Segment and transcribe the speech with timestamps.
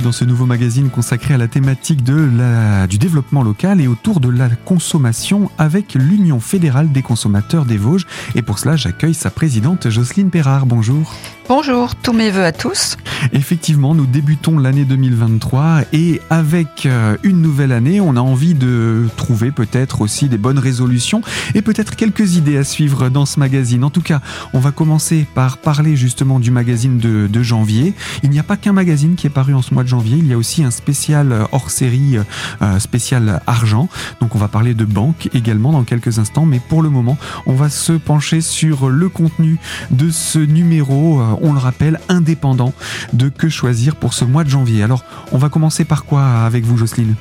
[0.00, 4.20] dans ce nouveau magazine consacré à la thématique de la, du développement local et autour
[4.20, 8.06] de la consommation avec l'Union fédérale des consommateurs des Vosges.
[8.34, 10.66] Et pour cela, j'accueille sa présidente Jocelyne Perrard.
[10.66, 11.14] Bonjour.
[11.48, 12.96] Bonjour, tous mes voeux à tous.
[13.32, 19.06] Effectivement, nous débutons l'année 2023 et avec euh, une nouvelle année, on a envie de
[19.16, 21.22] trouver peut-être aussi des bonnes résolutions
[21.54, 23.84] et peut-être quelques idées à suivre dans ce magazine.
[23.84, 24.20] En tout cas,
[24.54, 27.94] on va commencer par parler justement du magazine de, janvier.
[28.24, 30.26] Il n'y a pas qu'un magazine qui est paru en ce mois de janvier, il
[30.26, 32.18] y a aussi un spécial hors série,
[32.60, 33.88] euh, spécial argent.
[34.20, 37.54] Donc on va parler de banque également dans quelques instants, mais pour le moment, on
[37.54, 39.58] va se pencher sur le contenu
[39.92, 41.20] de ce numéro.
[41.42, 42.72] On le rappelle, indépendant
[43.12, 44.82] de Que choisir pour ce mois de janvier.
[44.82, 47.14] Alors, on va commencer par quoi avec vous, Jocelyne?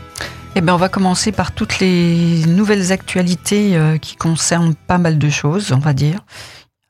[0.55, 5.17] Eh bien, on va commencer par toutes les nouvelles actualités euh, qui concernent pas mal
[5.17, 6.19] de choses, on va dire.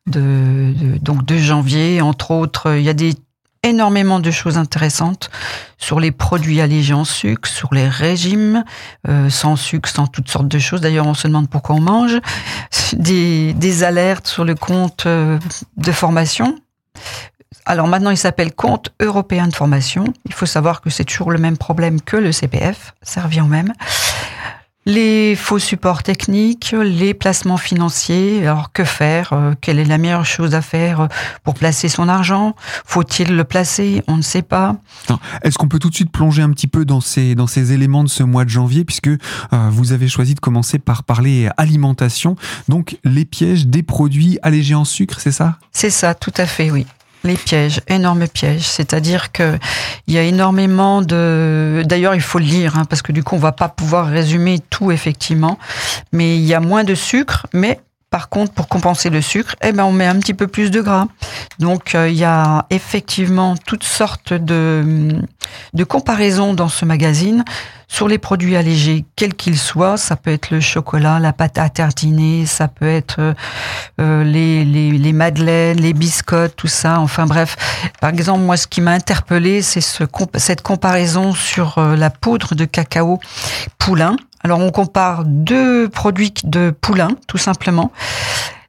[0.06, 3.16] De, donc de janvier, entre autres, il y a des
[3.66, 5.30] énormément de choses intéressantes
[5.78, 8.64] sur les produits allégés en sucre, sur les régimes
[9.08, 10.82] euh, sans sucre, sans toutes sortes de choses.
[10.82, 12.20] D'ailleurs, on se demande pourquoi on mange.
[12.94, 15.40] Des, des alertes sur le compte euh,
[15.76, 16.56] de formation
[17.66, 20.06] alors maintenant, il s'appelle Compte européen de formation.
[20.26, 23.74] Il faut savoir que c'est toujours le même problème que le CPF, ça revient même.
[24.88, 28.46] Les faux supports techniques, les placements financiers.
[28.46, 31.08] Alors que faire euh, Quelle est la meilleure chose à faire euh,
[31.44, 32.56] pour placer son argent?
[32.86, 34.04] Faut-il le placer?
[34.08, 34.76] On ne sait pas.
[35.42, 38.04] Est-ce qu'on peut tout de suite plonger un petit peu dans ces, dans ces éléments
[38.04, 39.18] de ce mois de janvier, puisque euh,
[39.72, 42.36] vous avez choisi de commencer par parler alimentation,
[42.70, 45.58] donc les pièges des produits allégés en sucre, c'est ça?
[45.72, 46.86] C'est ça, tout à fait, oui
[47.26, 48.68] les pièges, énormes pièges.
[48.68, 49.58] C'est-à-dire que
[50.08, 51.84] il y a énormément de.
[51.86, 54.60] D'ailleurs, il faut le lire hein, parce que du coup, on va pas pouvoir résumer
[54.70, 55.58] tout effectivement.
[56.12, 57.80] Mais il y a moins de sucre, mais
[58.16, 60.80] par contre, pour compenser le sucre, eh ben, on met un petit peu plus de
[60.80, 61.08] gras.
[61.60, 65.22] Donc, euh, il y a effectivement toutes sortes de,
[65.74, 67.44] de comparaisons dans ce magazine
[67.90, 69.98] sur les produits allégés, quels qu'ils soient.
[69.98, 73.34] Ça peut être le chocolat, la pâte à tartiner, ça peut être euh,
[74.00, 77.02] euh, les, les, les, madeleines, les biscottes, tout ça.
[77.02, 77.58] Enfin bref,
[78.00, 82.64] par exemple, moi, ce qui m'a interpellé, c'est ce, cette comparaison sur la poudre de
[82.64, 83.20] cacao
[83.78, 87.92] poulain alors on compare deux produits de poulain, tout simplement.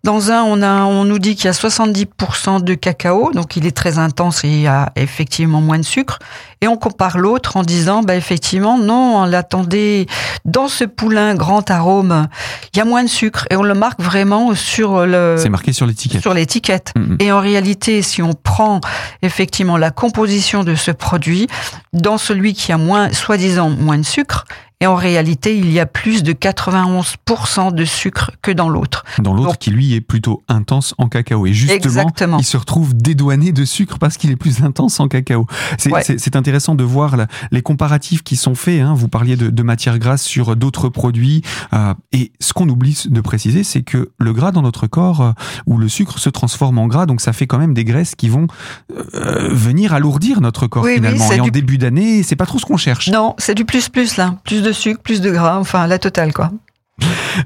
[0.05, 3.67] Dans un, on, a, on nous dit qu'il y a 70% de cacao, donc il
[3.67, 6.19] est très intense et il y a effectivement moins de sucre.
[6.63, 10.07] Et on compare l'autre en disant, bah effectivement, non, on l'attendait
[10.47, 12.29] dans ce poulain grand arôme,
[12.73, 13.47] il y a moins de sucre.
[13.51, 15.35] Et on le marque vraiment sur le...
[15.37, 16.23] C'est marqué sur l'étiquette.
[16.23, 16.95] Sur l'étiquette.
[17.19, 18.81] Et en réalité, si on prend
[19.21, 21.49] effectivement la composition de ce produit,
[21.93, 24.47] dans celui qui a moins, soi-disant, moins de sucre,
[24.81, 29.05] et en réalité, il y a plus de 91% de sucre que dans l'autre.
[29.21, 31.47] Dans l'autre qui, lui, est plutôt intense en cacao.
[31.47, 35.47] Et justement, il se retrouve dédouané de sucre parce qu'il est plus intense en cacao.
[35.79, 37.17] C'est intéressant de voir
[37.51, 38.83] les comparatifs qui sont faits.
[38.83, 38.93] Hein.
[38.95, 41.41] Vous parliez de, de matière grasse sur d'autres produits.
[41.73, 45.33] Euh, et ce qu'on oublie de préciser, c'est que le gras dans notre corps, euh,
[45.67, 48.29] où le sucre se transforme en gras, donc ça fait quand même des graisses qui
[48.29, 48.47] vont
[49.15, 51.33] euh, venir alourdir notre corps finalement.
[51.33, 53.09] et en début d'année, c'est pas trop ce qu'on cherche.
[53.09, 54.37] Non, c'est du plus-plus là.
[54.45, 56.51] Plus de sucre, plus de gras, enfin la totale quoi.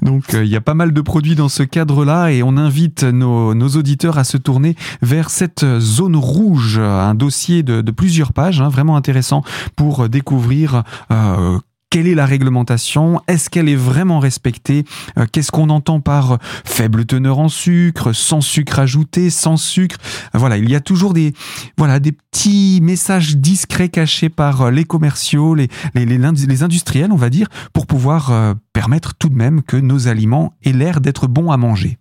[0.03, 3.03] Donc euh, il y a pas mal de produits dans ce cadre-là et on invite
[3.03, 8.69] nos, auditeurs à se tourner vers cette zone rouge, un dossier de, plusieurs pages, hein,
[8.69, 9.43] vraiment intéressant
[9.77, 11.59] pour découvrir euh,
[11.91, 13.21] quelle est la réglementation?
[13.27, 14.85] Est-ce qu'elle est vraiment respectée?
[15.19, 19.97] Euh, Qu'est-ce qu'on entend par faible teneur en sucre, sans sucre ajouté, sans sucre?
[20.33, 21.35] Voilà, il y a toujours des
[21.77, 27.29] voilà des petits messages discrets cachés par euh, les commerciaux, les, les, industriels, on va
[27.29, 31.51] dire, pour pouvoir euh, permettre tout de même que nos aliments aient l'air d'être bons
[31.51, 32.00] à manger.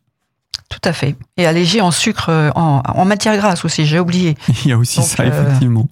[0.69, 1.16] Tout à fait.
[1.35, 4.38] Et allégé en sucre, euh, en, matière grasse aussi, j'ai oublié.
[4.63, 5.88] Il y a aussi ça, euh, effectivement.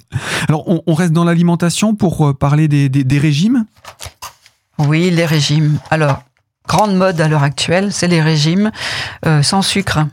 [0.47, 3.65] Alors, on, reste dans l'alimentation pour euh, parler des, régimes?
[4.77, 5.79] Oui, les régimes.
[5.89, 6.23] Alors,
[6.67, 8.71] grande mode à l'heure actuelle, c'est les régimes
[9.41, 10.05] sans sucre.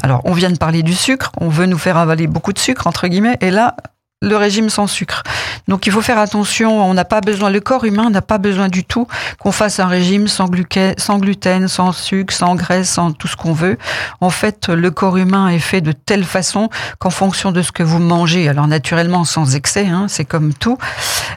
[0.00, 2.86] Alors, on vient de parler du sucre, on veut nous faire avaler beaucoup de sucre,
[2.86, 3.76] entre guillemets, et là,
[4.22, 5.22] le régime sans sucre.
[5.68, 8.68] Donc il faut faire attention, on n'a pas besoin, le corps humain n'a pas besoin
[8.68, 9.06] du tout
[9.38, 10.48] qu'on fasse un régime sans,
[10.96, 13.78] sans gluten, sans sucre, sans graisse, sans tout ce qu'on veut.
[14.20, 17.82] En fait, le corps humain est fait de telle façon qu'en fonction de ce que
[17.82, 20.78] vous mangez, alors naturellement sans excès, hein, c'est comme tout,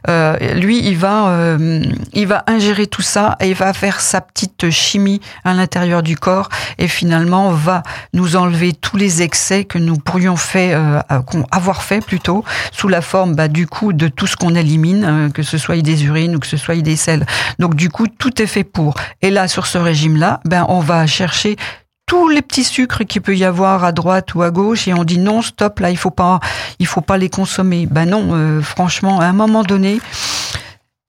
[0.07, 1.83] euh, lui il va, euh,
[2.13, 6.15] il va ingérer tout ça et il va faire sa petite chimie à l'intérieur du
[6.15, 7.81] corps et finalement va
[8.13, 11.21] nous enlever tous les excès que nous pourrions faire, euh,
[11.51, 12.43] avoir fait plutôt
[12.75, 15.81] sous la forme bah, du coup de tout ce qu'on élimine, euh, que ce soit
[15.81, 17.25] des urines ou que ce soit des sels.
[17.57, 18.95] Donc du coup, tout est fait pour.
[19.21, 21.55] Et là, sur ce régime-là, ben on va chercher
[22.05, 25.03] tous les petits sucres qu'il peut y avoir à droite ou à gauche et on
[25.03, 26.39] dit non stop là il faut pas
[26.77, 29.99] il faut pas les consommer ben non euh, franchement à un moment donné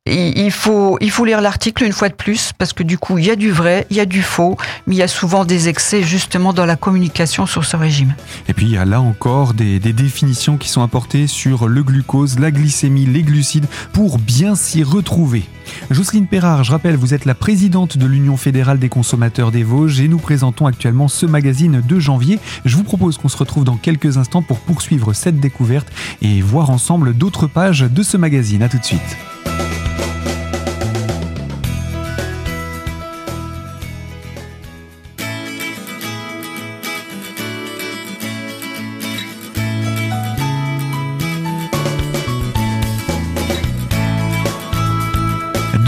[0.06, 3.36] il faut, lire l'article une fois de plus parce que du coup, il y a
[3.36, 4.56] du vrai, il y a du faux,
[4.86, 8.14] mais il y a souvent des excès justement dans la communication sur ce régime.
[8.48, 11.82] Et puis, il y a là encore des, des définitions qui sont apportées sur le
[11.82, 15.44] glucose, la glycémie, les glucides pour bien s'y retrouver.
[15.90, 20.00] Jocelyne Perrard, je rappelle, vous êtes la présidente de l'Union fédérale des consommateurs des Vosges
[20.00, 22.38] et nous présentons actuellement ce magazine de janvier.
[22.64, 25.88] Je vous propose qu'on se retrouve dans quelques instants pour poursuivre cette découverte
[26.22, 28.62] et voir ensemble d'autres pages de ce magazine.
[28.62, 29.16] A tout de suite.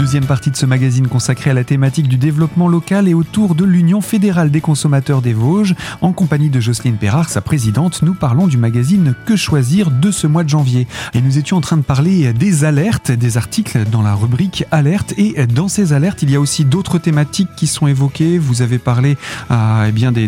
[0.09, 3.63] Deuxième partie de ce magazine consacré à la thématique du développement local et autour de
[3.63, 5.75] l'Union fédérale des consommateurs des Vosges.
[6.01, 10.25] En compagnie de Jocelyne Perrard, sa présidente, nous parlons du magazine Que choisir de ce
[10.25, 10.87] mois de janvier.
[11.13, 15.13] Et nous étions en train de parler des alertes, des articles dans la rubrique alerte.
[15.19, 18.39] Et dans ces alertes, il y a aussi d'autres thématiques qui sont évoquées.
[18.39, 19.15] Vous avez parlé
[19.51, 20.27] euh, eh bien des,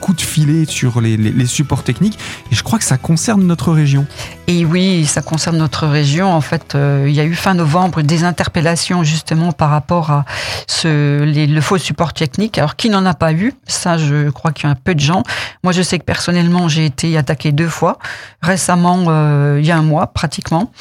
[0.00, 2.18] coups de filet sur les supports techniques.
[2.50, 4.06] Et je crois que ça concerne notre région.
[4.50, 6.32] Et oui, ça concerne notre région.
[6.32, 10.24] En fait, euh, il y a eu fin novembre des interpellations justement par rapport à
[10.66, 12.56] ce, le faux support technique.
[12.56, 13.52] Alors, qui n'en a pas eu?
[13.66, 15.22] Ça, je crois qu'il y a un peu de gens.
[15.62, 17.98] Moi, je sais que personnellement, j'ai été attaqué deux fois.
[18.40, 20.72] Récemment, euh, il y a un mois pratiquement.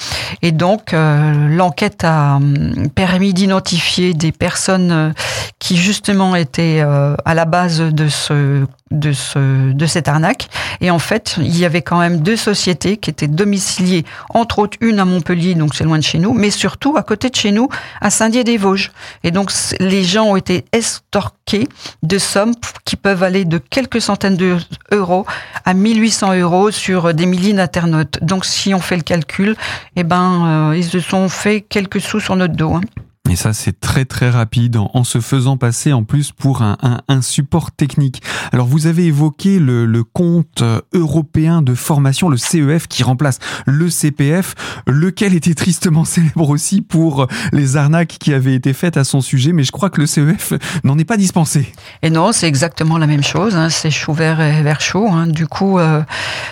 [0.42, 5.14] Et donc, euh, l'enquête a hum, permis d'identifier des personnes
[5.60, 10.50] qui justement étaient à la base de ce de ce de cette arnaque.
[10.82, 14.78] Et en fait il y avait quand même deux sociétés qui étaient domiciliées entre autres
[14.82, 17.52] une à Montpellier donc c'est loin de chez nous mais surtout à côté de chez
[17.52, 17.70] nous
[18.02, 18.92] à Saint-Dié-des-Vosges.
[19.24, 21.68] Et donc les gens ont été estorqués
[22.04, 22.54] de sommes
[22.86, 25.26] qui peuvent aller de quelques centaines d'euros
[25.66, 28.20] à 1800 euros sur des milliers d'internautes.
[28.22, 29.56] Donc si on fait le calcul
[29.96, 32.82] eh ben euh, ils se sont fait quelques sous sur notre dos hein.
[33.30, 37.02] Et ça, c'est très très rapide en, se faisant passer en plus pour un, un,
[37.08, 38.22] un support technique.
[38.54, 40.64] Alors, vous avez évoqué le, le, compte
[40.94, 44.56] européen de formation, le CEF, qui remplace le CPF,
[44.88, 49.52] lequel était tristement célèbre aussi pour les arnaques qui avaient été faites à son sujet,
[49.52, 50.54] mais je crois que le CEF
[50.84, 51.74] n'en est pas dispensé.
[52.02, 55.08] Et non, c'est exactement la même chose, hein, c'est chaud vert et vert chaud.
[55.12, 55.28] Hein.
[55.28, 56.02] Du coup, euh,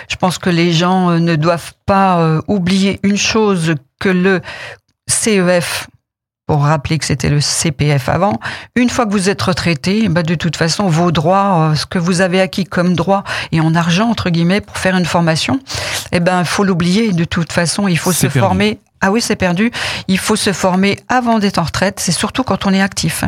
[0.08, 4.40] je pense que les gens euh, ne doivent pas euh, oublier une chose que le
[5.08, 5.88] CEF
[6.46, 8.38] pour rappeler que c'était le CPF avant.
[8.76, 11.98] Une fois que vous êtes retraité, bah de toute façon, vos droits, euh, ce que
[11.98, 15.58] vous avez acquis comme droit et en argent, entre guillemets, pour faire une formation,
[16.12, 17.12] eh ben, faut l'oublier.
[17.12, 18.38] De toute façon, il faut se perdu.
[18.38, 18.78] former.
[19.00, 19.72] Ah oui, c'est perdu.
[20.06, 21.98] Il faut se former avant d'être en retraite.
[21.98, 23.24] C'est surtout quand on est actif.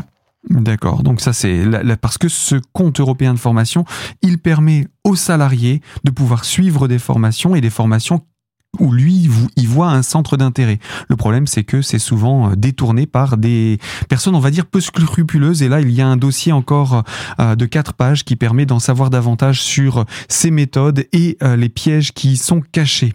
[0.48, 1.02] D'accord.
[1.02, 1.64] Donc ça c'est
[2.00, 3.84] parce que ce compte européen de formation,
[4.22, 8.22] il permet aux salariés de pouvoir suivre des formations et des formations
[8.78, 10.78] où lui il voit un centre d'intérêt.
[11.08, 13.78] Le problème c'est que c'est souvent euh, détourné par des
[14.08, 17.02] personnes on va dire peu scrupuleuses et là il y a un dossier encore
[17.40, 21.70] euh, de quatre pages qui permet d'en savoir davantage sur ces méthodes et euh, les
[21.70, 23.14] pièges qui sont cachés.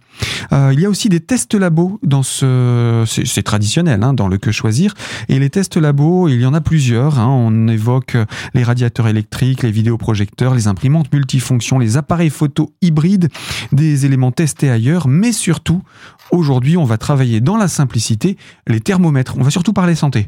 [0.51, 4.51] il y a aussi des tests labos dans ce c'est traditionnel hein, dans le que
[4.51, 4.95] choisir
[5.29, 7.27] et les tests labos il y en a plusieurs hein.
[7.27, 8.17] on évoque
[8.55, 13.29] les radiateurs électriques, les vidéoprojecteurs, les imprimantes multifonctions, les appareils photo hybrides,
[13.71, 15.83] des éléments testés ailleurs mais surtout,
[16.31, 19.35] aujourd'hui, on va travailler dans la simplicité, les thermomètres.
[19.37, 20.27] On va surtout parler santé.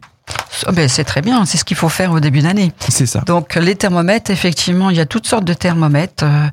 [0.67, 2.72] Oh ben c'est très bien, c'est ce qu'il faut faire au début d'année.
[2.89, 3.22] C'est ça.
[3.22, 6.48] Donc les thermomètres, effectivement, il y a toutes sortes de thermomètres euh,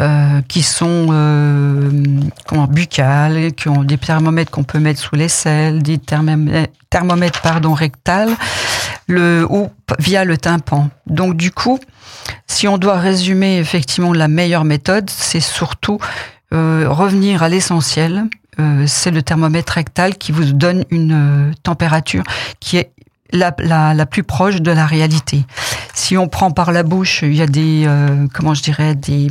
[0.00, 1.90] euh, qui sont euh,
[2.46, 7.74] comment buccales, qui ont des thermomètres qu'on peut mettre sous l'aisselle, des thermomètres, thermomètres pardon
[7.74, 8.34] rectales,
[9.06, 10.88] le ou via le tympan.
[11.06, 11.78] Donc du coup,
[12.46, 15.98] si on doit résumer effectivement la meilleure méthode, c'est surtout
[16.52, 18.28] euh, revenir à l'essentiel,
[18.60, 22.22] euh, c'est le thermomètre rectal qui vous donne une euh, température
[22.60, 22.90] qui est
[23.32, 25.46] la, la, la, plus proche de la réalité.
[25.94, 29.28] Si on prend par la bouche, il y a des, euh, comment je dirais, des,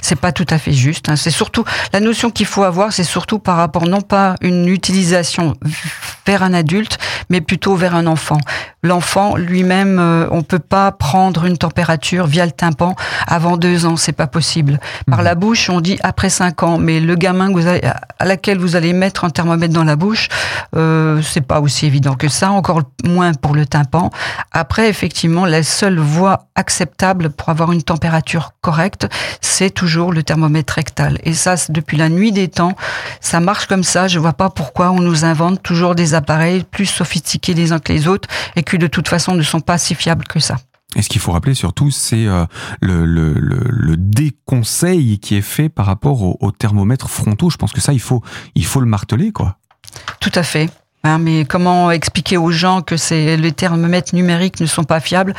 [0.00, 1.08] c'est pas tout à fait juste.
[1.08, 1.16] Hein.
[1.16, 5.54] C'est surtout la notion qu'il faut avoir, c'est surtout par rapport non pas une utilisation
[6.26, 6.98] vers un adulte,
[7.30, 8.38] mais plutôt vers un enfant.
[8.82, 12.94] L'enfant lui-même, euh, on peut pas prendre une température via le tympan
[13.26, 14.80] avant deux ans, c'est pas possible.
[15.08, 15.24] Par mmh.
[15.24, 17.82] la bouche, on dit après cinq ans, mais le gamin que vous allez,
[18.18, 20.28] à laquelle vous allez mettre un thermomètre dans la bouche,
[20.76, 24.10] euh, c'est pas aussi évident que ça, encore moins pour le tympan.
[24.52, 29.08] Après, effectivement, la seule voie acceptable pour avoir une température correcte,
[29.40, 31.18] c'est toujours le thermomètre rectal.
[31.24, 32.76] Et ça, depuis la nuit des temps,
[33.20, 34.08] ça marche comme ça.
[34.08, 37.92] Je vois pas pourquoi on nous invente toujours des appareils plus sophistiqués les uns que
[37.92, 40.56] les autres et qui de toute façon ne sont pas si fiables que ça.
[40.94, 42.44] Et ce qu'il faut rappeler surtout, c'est euh,
[42.80, 47.48] le, le, le, déconseil qui est fait par rapport aux au thermomètres frontaux.
[47.48, 48.22] Je pense que ça, il faut,
[48.54, 49.56] il faut le marteler, quoi.
[50.20, 50.70] Tout à fait.
[51.04, 55.34] Hein, mais comment expliquer aux gens que c'est les thermomètres numériques ne sont pas fiables?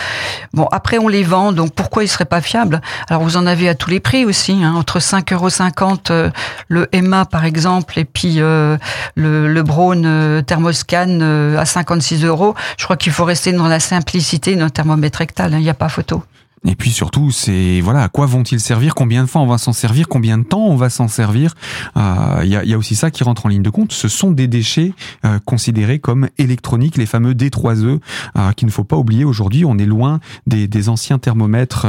[0.53, 2.81] Bon, après on les vend, donc pourquoi ils seraient pas fiables?
[3.07, 6.29] Alors vous en avez à tous les prix aussi, hein, entre 5,50 euros euh,
[6.67, 8.77] le Emma par exemple, et puis euh,
[9.15, 11.21] le, le Braun euh, Thermoscan
[11.57, 12.55] à 56 euros.
[12.77, 15.53] Je crois qu'il faut rester dans la simplicité d'un thermomètre rectal.
[15.53, 16.25] Hein, il n'y a pas photo.
[16.65, 18.95] Et puis surtout, c'est voilà, à quoi vont-ils servir?
[18.95, 20.07] Combien de fois on va s'en servir?
[20.07, 21.55] Combien de temps on va s'en servir?
[21.95, 23.91] Il euh, y, a, y, a, aussi ça qui rentre en ligne de compte.
[23.91, 24.93] Ce sont des déchets
[25.25, 27.99] euh, considérés comme électroniques, les fameux D3E,
[28.37, 29.25] euh, qu'il ne faut pas oublier.
[29.25, 31.85] Aujourd'hui, on est loin des, des anciens thermomètres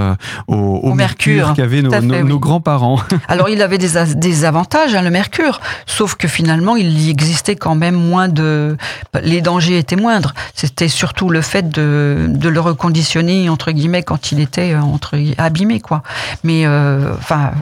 [0.49, 2.99] au, au, mercure, qu'avaient nos, nos, grands-parents.
[3.28, 7.57] Alors, il avait des, des avantages, hein, le mercure, sauf que finalement, il y existait
[7.57, 8.76] quand même moins de...
[9.23, 10.35] Les dangers étaient moindres.
[10.54, 15.18] C'était surtout le fait de, de le reconditionner, entre guillemets, quand il était euh, entre
[15.38, 16.02] abîmé quoi.
[16.42, 17.52] Mais euh, enfin,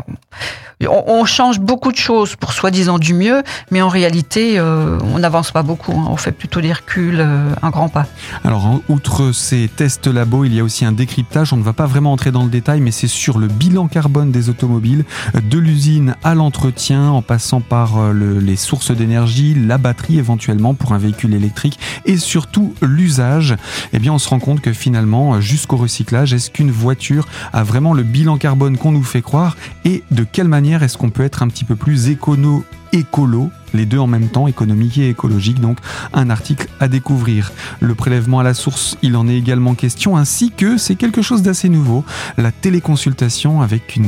[0.88, 5.50] on, change beaucoup de choses pour soi-disant du mieux, mais en réalité, euh, on n'avance
[5.50, 5.92] pas beaucoup.
[5.92, 6.06] Hein.
[6.08, 8.06] On fait plutôt des reculs, un grand pas.
[8.44, 11.52] Alors, outre ces tests labo, il y a aussi un décryptage.
[11.52, 14.32] On ne va pas vraiment entrer dans le détail, mais c'est sur le bilan carbone
[14.32, 20.74] des automobiles, de l'usine à l'entretien, en passant par les sources d'énergie, la batterie éventuellement
[20.74, 23.56] pour un véhicule électrique, et surtout l'usage.
[23.92, 27.92] Eh bien, on se rend compte que finalement, jusqu'au recyclage, est-ce qu'une voiture a vraiment
[27.94, 31.42] le bilan carbone qu'on nous fait croire et de quelle manière est-ce qu'on peut être
[31.42, 35.78] un petit peu plus écono écolo, les deux en même temps, économique et écologique, donc
[36.12, 37.52] un article à découvrir.
[37.80, 41.42] Le prélèvement à la source, il en est également question, ainsi que c'est quelque chose
[41.42, 42.04] d'assez nouveau,
[42.36, 43.98] la téléconsultation avec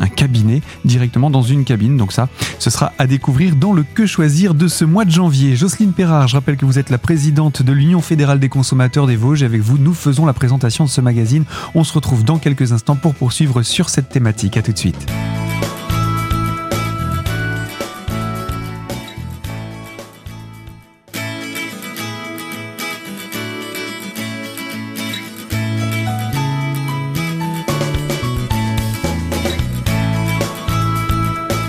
[0.00, 1.96] un cabinet directement dans une cabine.
[1.96, 5.56] Donc ça, ce sera à découvrir dans le Que choisir de ce mois de janvier.
[5.56, 9.16] Jocelyne Perrard, je rappelle que vous êtes la présidente de l'Union fédérale des consommateurs des
[9.16, 11.44] Vosges avec vous, nous faisons la présentation de ce magazine.
[11.74, 14.56] On se retrouve dans quelques instants pour poursuivre sur cette thématique.
[14.56, 15.06] À tout de suite.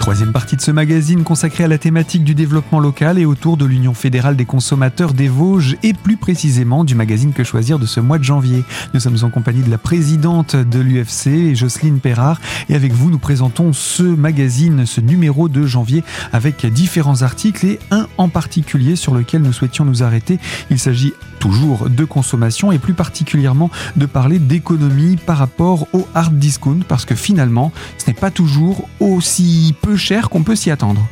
[0.06, 3.66] Troisième partie de ce magazine consacré à la thématique du développement local et autour de
[3.66, 8.00] l'Union fédérale des consommateurs des Vosges et plus précisément du magazine Que choisir de ce
[8.00, 8.64] mois de janvier.
[8.94, 13.18] Nous sommes en compagnie de la présidente de l'UFC, Jocelyne Perrard, et avec vous nous
[13.18, 19.16] présentons ce magazine, ce numéro de janvier avec différents articles et un en particulier sur
[19.16, 20.38] lequel nous souhaitions nous arrêter.
[20.70, 21.14] Il s'agit
[21.46, 27.06] toujours de consommation et plus particulièrement de parler d'économie par rapport au hard discount parce
[27.06, 31.06] que finalement ce n'est pas toujours aussi peu cher qu'on peut s'y attendre.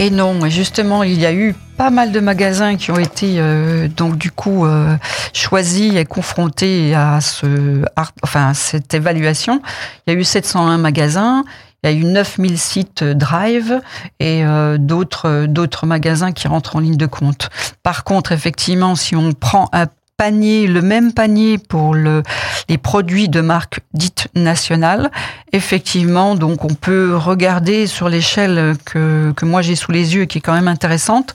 [0.00, 3.86] Et non, justement, il y a eu pas mal de magasins qui ont été euh,
[3.86, 4.96] donc du coup euh,
[5.32, 7.82] choisis et confrontés à ce,
[8.24, 9.62] enfin cette évaluation.
[10.06, 11.44] Il y a eu 701 magasins.
[11.86, 13.80] Il y a eu 9000 sites Drive
[14.18, 17.48] et euh, d'autres d'autres magasins qui rentrent en ligne de compte.
[17.84, 22.22] Par contre, effectivement, si on prend un panier, le même panier pour le,
[22.68, 25.10] les produits de marque dite nationale.
[25.52, 30.26] Effectivement, donc on peut regarder sur l'échelle que, que moi j'ai sous les yeux et
[30.26, 31.34] qui est quand même intéressante.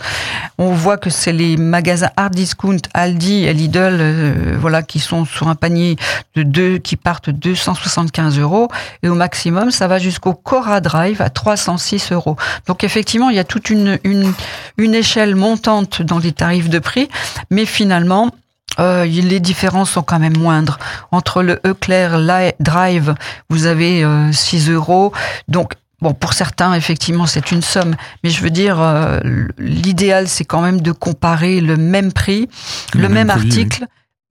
[0.58, 5.26] On voit que c'est les magasins hard discount, Aldi et Lidl, euh, voilà, qui sont
[5.26, 5.96] sur un panier
[6.36, 8.68] de deux, qui partent 275 euros
[9.04, 12.36] et au maximum ça va jusqu'au Cora Drive à 306 euros.
[12.68, 14.34] Donc effectivement, il y a toute une, une,
[14.78, 17.10] une échelle montante dans les tarifs de prix,
[17.50, 18.32] mais finalement,
[18.80, 20.80] euh, les différences sont quand même moindres.
[21.12, 22.20] Entre le Eclair
[22.60, 23.16] Drive,
[23.50, 25.12] vous avez 6 euh, euros.
[25.48, 27.96] Donc, bon, pour certains, effectivement, c'est une somme.
[28.24, 29.20] Mais je veux dire, euh,
[29.58, 32.50] l'idéal, c'est quand même de comparer le même prix,
[32.94, 33.86] le, même, article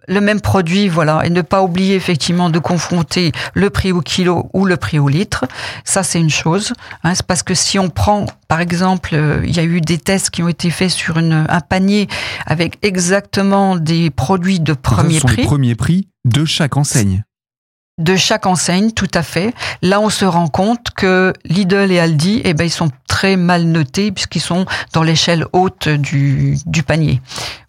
[0.08, 4.50] le même produit, voilà, et ne pas oublier effectivement de confronter le prix au kilo
[4.52, 5.46] ou le prix au litre.
[5.84, 6.72] Ça, c'est une chose.
[7.04, 9.98] Hein, c'est parce que si on prend, par exemple, euh, il y a eu des
[9.98, 12.08] tests qui ont été faits sur une, un panier
[12.46, 15.36] avec exactement des produits de premier prix.
[15.36, 17.24] Les premiers prix de chaque enseigne
[18.00, 19.54] de chaque enseigne, tout à fait.
[19.82, 23.64] Là, on se rend compte que Lidl et Aldi, eh ben, ils sont très mal
[23.64, 27.20] notés puisqu'ils sont dans l'échelle haute du, du panier.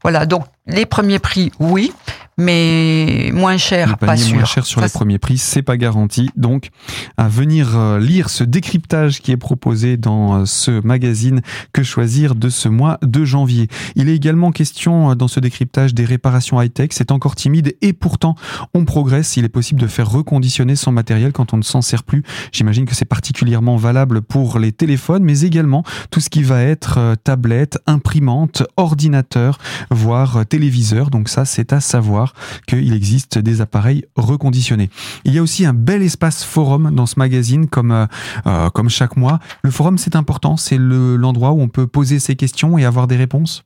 [0.01, 0.25] Voilà.
[0.25, 1.93] Donc, les premiers prix, oui
[2.41, 4.35] mais moins cher, pas sûr.
[4.35, 6.29] Moins cher sur les premiers prix, c'est pas garanti.
[6.35, 6.69] Donc,
[7.17, 12.35] à venir euh, lire ce décryptage qui est proposé dans euh, ce magazine Que choisir
[12.35, 13.67] de ce mois de janvier?
[13.95, 16.89] Il est également question euh, dans ce décryptage des réparations high-tech.
[16.91, 18.35] C'est encore timide et pourtant
[18.73, 19.37] on progresse.
[19.37, 22.23] Il est possible de faire reconditionner son matériel quand on ne s'en sert plus.
[22.51, 27.15] J'imagine que c'est particulièrement valable pour les téléphones, mais également tout ce qui va être
[27.23, 29.57] tablette, imprimante, ordinateur,
[29.89, 31.09] voire téléviseur.
[31.09, 32.30] Donc ça, c'est à savoir.
[32.67, 34.89] Qu'il existe des appareils reconditionnés.
[35.25, 38.05] Il y a aussi un bel espace forum dans ce magazine, comme, euh,
[38.45, 39.39] euh, comme chaque mois.
[39.63, 43.17] Le forum, c'est important, c'est l'endroit où on peut poser ses questions et avoir des
[43.17, 43.63] réponses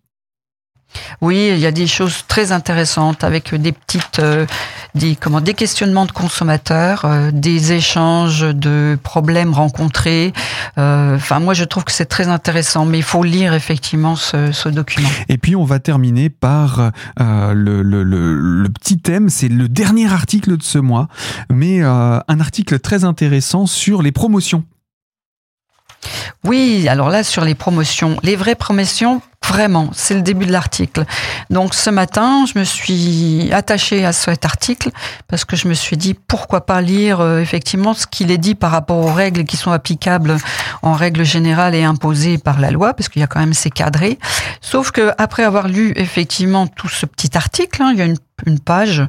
[1.21, 4.45] oui, il y a des choses très intéressantes avec des petites, euh,
[4.93, 10.33] des comment, des questionnements de consommateurs, euh, des échanges de problèmes rencontrés.
[10.77, 14.51] Euh, enfin, moi, je trouve que c'est très intéressant, mais il faut lire effectivement ce,
[14.51, 15.09] ce document.
[15.29, 19.29] Et puis, on va terminer par le, le, le, petit thème.
[19.29, 21.07] C'est le dernier article de ce mois,
[21.49, 24.63] mais un article très intéressant sur les promotions.
[26.43, 31.05] Oui, alors là, sur les promotions, les vraies promotions, Vraiment, c'est le début de l'article.
[31.49, 34.89] Donc ce matin, je me suis attachée à cet article
[35.27, 38.55] parce que je me suis dit pourquoi pas lire euh, effectivement ce qu'il est dit
[38.55, 40.37] par rapport aux règles qui sont applicables
[40.81, 43.69] en règle générale et imposées par la loi, parce qu'il y a quand même ces
[43.69, 44.17] cadrés.
[44.61, 48.17] Sauf que après avoir lu effectivement tout ce petit article, hein, il y a une
[48.45, 49.03] une page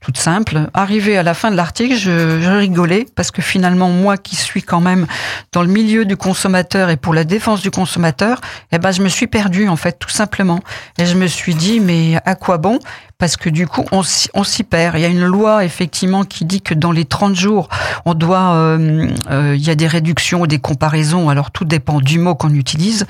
[0.00, 0.68] toute simple.
[0.74, 4.80] Arrivé à la fin de l'article, je, rigolais parce que finalement, moi qui suis quand
[4.80, 5.06] même
[5.52, 8.40] dans le milieu du consommateur et pour la défense du consommateur,
[8.72, 10.60] eh ben, je me suis perdue en fait, tout simplement.
[10.98, 12.78] Et je me suis dit, mais à quoi bon?
[13.16, 14.96] Parce que du coup, on s'y perd.
[14.96, 17.68] Il y a une loi effectivement qui dit que dans les 30 jours,
[18.04, 21.28] on doit, euh, euh, il y a des réductions ou des comparaisons.
[21.28, 23.06] Alors tout dépend du mot qu'on utilise,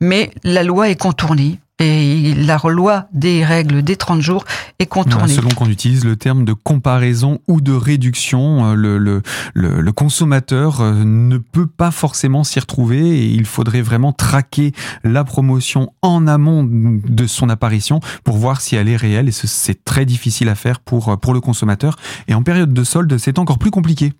[0.00, 4.44] mais la loi est contournée et la loi des règles des 30 jours
[4.78, 5.32] est contournée.
[5.32, 9.22] selon qu'on utilise le terme de comparaison ou de réduction, euh, le, le,
[9.54, 14.72] le, consommateur euh, ne peut pas forcément s'y retrouver et il faudrait vraiment traquer
[15.04, 19.84] la promotion en amont de son apparition pour voir si elle est réelle et c'est
[19.84, 21.96] très difficile à faire pour, pour le consommateur.
[22.26, 24.12] Et en période de solde, c'est encore plus compliqué.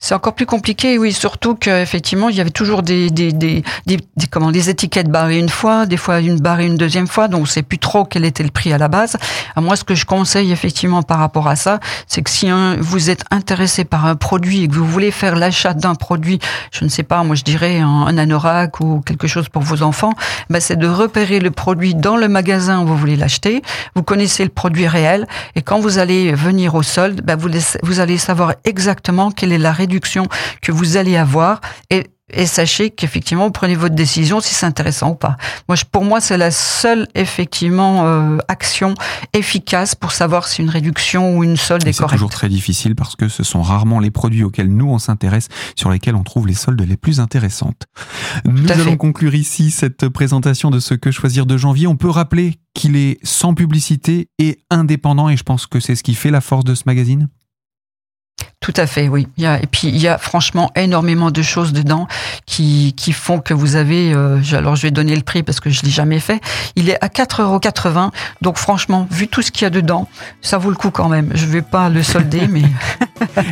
[0.00, 3.98] C'est encore plus compliqué, oui, surtout qu'effectivement, il y avait toujours des, des, des, des,
[4.30, 7.46] comment, des étiquettes barrées une fois, des fois une barrée une deuxième fois, donc on
[7.46, 9.16] sait plus trop quel était le prix à la base.
[9.56, 13.24] Moi, ce que je conseille effectivement par rapport à ça, c'est que si vous êtes
[13.30, 16.38] intéressé par un produit et que vous voulez faire l'achat d'un produit,
[16.70, 20.12] je ne sais pas, moi je dirais un, anorak ou quelque chose pour vos enfants,
[20.50, 23.62] ben c'est de repérer le produit dans le magasin où vous voulez l'acheter.
[23.94, 27.48] Vous connaissez le produit réel et quand vous allez venir au solde, ben vous,
[27.82, 30.26] vous allez savoir exactement quelle est la réduction
[30.62, 35.10] que vous allez avoir et et sachez qu'effectivement, vous prenez votre décision si c'est intéressant
[35.10, 35.36] ou pas.
[35.68, 38.94] Moi, pour moi, c'est la seule effectivement euh, action
[39.34, 42.12] efficace pour savoir si une réduction ou une solde est correcte.
[42.12, 45.48] C'est toujours très difficile parce que ce sont rarement les produits auxquels nous on s'intéresse
[45.76, 47.84] sur lesquels on trouve les soldes les plus intéressantes.
[48.46, 51.86] nous allons conclure ici cette présentation de ce que choisir de janvier.
[51.86, 56.02] On peut rappeler qu'il est sans publicité et indépendant et je pense que c'est ce
[56.02, 57.28] qui fait la force de ce magazine?
[58.64, 59.28] Tout à fait, oui.
[59.36, 62.08] Il y a, et puis il y a franchement énormément de choses dedans
[62.46, 64.14] qui, qui font que vous avez.
[64.14, 66.40] Euh, alors je vais donner le prix parce que je l'ai jamais fait.
[66.74, 68.10] Il est à 4,80 euros.
[68.40, 70.08] Donc franchement, vu tout ce qu'il y a dedans,
[70.40, 71.30] ça vaut le coup quand même.
[71.34, 72.62] Je vais pas le solder, mais.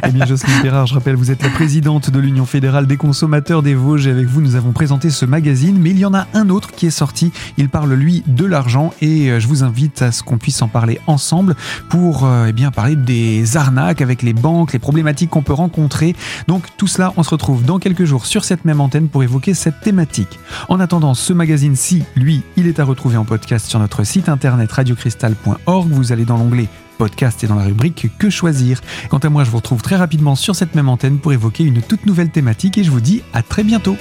[0.03, 3.63] eh bien, Jocelyne Perard, je rappelle, vous êtes la présidente de l'Union fédérale des consommateurs
[3.63, 4.07] des Vosges.
[4.07, 5.77] Et avec vous, nous avons présenté ce magazine.
[5.79, 7.33] Mais il y en a un autre qui est sorti.
[7.59, 10.69] Il parle lui de l'argent et euh, je vous invite à ce qu'on puisse en
[10.69, 11.55] parler ensemble
[11.91, 16.15] pour euh, eh bien parler des arnaques avec les banques, les problèmes qu'on peut rencontrer.
[16.49, 19.55] Donc tout cela, on se retrouve dans quelques jours sur cette même antenne pour évoquer
[19.55, 20.39] cette thématique.
[20.69, 24.71] En attendant, ce magazine-ci, lui, il est à retrouver en podcast sur notre site internet
[24.73, 25.89] radiocristal.org.
[25.91, 28.81] Vous allez dans l'onglet podcast et dans la rubrique Que choisir.
[29.09, 31.83] Quant à moi, je vous retrouve très rapidement sur cette même antenne pour évoquer une
[31.83, 33.97] toute nouvelle thématique et je vous dis à très bientôt.